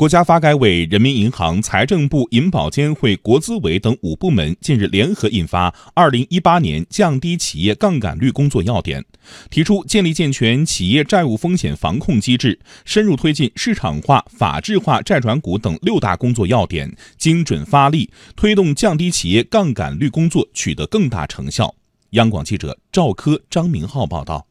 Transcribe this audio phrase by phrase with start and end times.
[0.00, 9.02] 国家发改委、人民银行、财政部、银保监会、国资委等五部门近日联合印发《二零一八年降低企业杠杆率工作要点》，
[9.50, 21.74] 提出建立健全企业债务风险防控机制，深入推进市场化、法治化债转股等六大工作要点，精准发力，推动降低企业杠杆率工作取得更大成效。
[22.12, 24.46] 央广记者赵科、张明浩报道。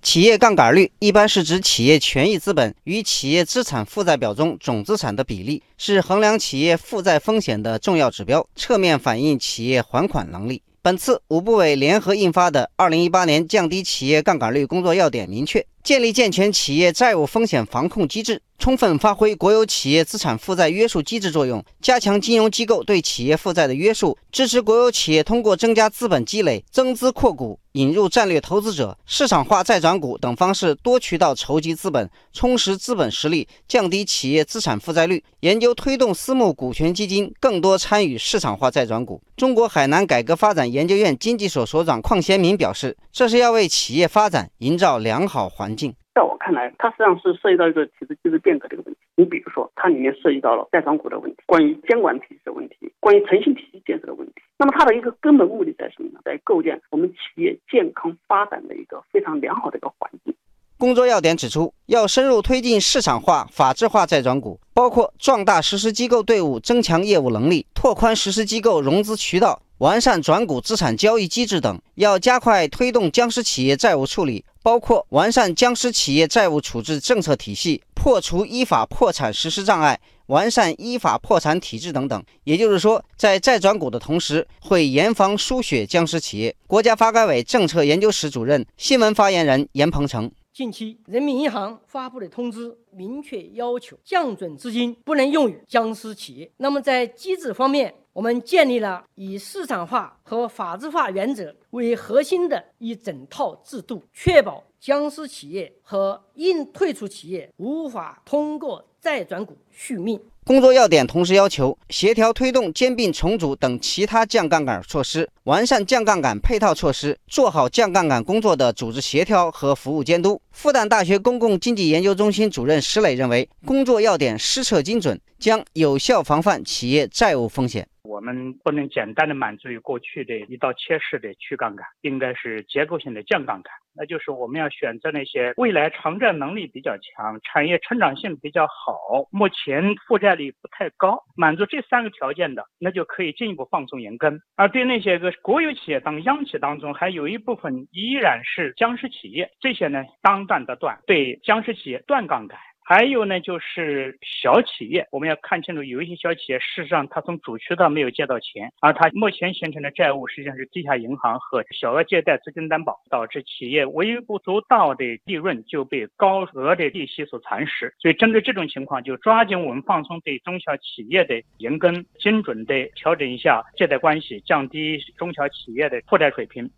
[0.00, 10.62] 企业杠杆率一般是指企业权益资本与企业资产负债表中总资产的比例，是衡量企业负债风险的重要指标，侧面反映企业还款能力。
[10.80, 18.42] 本次五部委联合印发的《二零一八年降低企业杠杆率工作要点》明确，建立健全企业债务风险防控机制。
[18.58, 35.22] 充分发挥国有企业资产负债约束机制作用，加强金融机构对企业负债的约束，支持国有企业通过增加资本积累、增资扩股、引入战略投资者、市场化债转股等方式多渠道筹集资本，充实资本实力，降低企业资产负债率。
[35.42, 39.22] 研究推动私募股权基金更多参与市场化债转股。
[39.36, 45.77] 中国海南改革发展研究院经济所所长邝先民表示，这是要为企业发展营造良好环境。
[46.14, 49.00] 在我看来，它实际上是涉及到一个体制机制变革的一个问题。
[49.14, 54.34] 你比如说，它里面涉及到了债转股的问题，关于监管体系的问题，关于诚信体系建设的问题。
[54.58, 56.20] 那么它的一个根本目的在什么呢？
[56.24, 60.34] 在构建我们企业健康发展的一个非常良好的一个环境。
[60.76, 69.60] 工作要点指出，要深入推进市场化、法治化债转股，包括壮大实施机构队伍、增强业务能力、拓宽实施机构融资渠道。
[69.78, 82.24] 完善转股资产交易机制等，要加快推动僵尸企业债务处理，包括完善僵尸企业债务处置政策体系，破除依法破产实施障碍，完善依法破产体制等等。
[82.42, 86.56] 也就是说，在再转股的同时，会严防输血僵尸企业。
[86.66, 90.28] 国家发改委政策研究室主任、新闻发言人严鹏程。
[90.52, 96.50] 近期，人民银行发布的通知明确要求，降准资金不能用于僵尸企业。
[96.56, 110.20] 那么，在机制方面，我们建立了以市场化和法治化原则为核心的一整套制度，确保僵尸企业和应退出企业无法通过再转股续命。
[110.44, 120.40] 工作要点同时要求协调推动兼并重组等其他降杠杆措施，完善降杠杆配套措施，做好降杠杆工作的组织协调和服务监督。
[120.50, 127.86] 复旦大学公共经济研究中心主任石磊认为，工作要点施策精准，将有效防范企业债务风险。
[128.18, 133.72] 我们不能简单的满足于过去的一刀切式的去杠杆，应该是结构性的降杠杆。
[133.94, 144.40] 那就是我们要选择那些未来偿债能力比较强、产业成长性比较好、目前负债率不太高，满足这三个条件的，那就可以进一步放松银根。
[144.56, 152.58] 而对那些个国有企业当央企当中还有一部分依然是僵尸企业，这些呢当断的断，对僵尸企业断杠杆。
[152.88, 167.92] 还有呢，就是小企业，我们要看清楚，有一些小企业，事实上它从主渠道没有借到钱，而它目前形成的债务实际上是地下银行和小额借贷资金担保，导致企业微不足道的利润就被高额的利息所蚕食。
[167.98, 176.70] 所以，针对这种情况，就抓紧我们放松对中小企业的银根，精准的调整一下借贷关系，降低中小企业的负债水平。